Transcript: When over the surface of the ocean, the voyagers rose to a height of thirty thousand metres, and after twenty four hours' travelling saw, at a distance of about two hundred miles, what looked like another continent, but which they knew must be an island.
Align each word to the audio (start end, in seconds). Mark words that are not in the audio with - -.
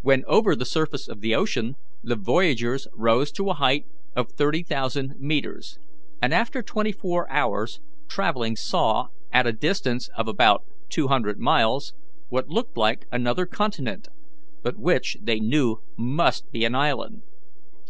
When 0.00 0.24
over 0.26 0.56
the 0.56 0.64
surface 0.64 1.08
of 1.08 1.20
the 1.20 1.34
ocean, 1.34 1.74
the 2.02 2.16
voyagers 2.16 2.88
rose 2.94 3.30
to 3.32 3.50
a 3.50 3.52
height 3.52 3.84
of 4.16 4.32
thirty 4.32 4.62
thousand 4.62 5.16
metres, 5.18 5.78
and 6.22 6.32
after 6.32 6.62
twenty 6.62 6.90
four 6.90 7.30
hours' 7.30 7.78
travelling 8.08 8.56
saw, 8.56 9.08
at 9.30 9.46
a 9.46 9.52
distance 9.52 10.08
of 10.16 10.26
about 10.26 10.64
two 10.88 11.08
hundred 11.08 11.38
miles, 11.38 11.92
what 12.30 12.48
looked 12.48 12.78
like 12.78 13.04
another 13.12 13.44
continent, 13.44 14.08
but 14.62 14.78
which 14.78 15.18
they 15.20 15.38
knew 15.38 15.82
must 15.98 16.50
be 16.50 16.64
an 16.64 16.74
island. 16.74 17.22